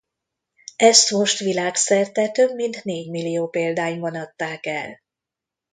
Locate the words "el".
4.65-5.01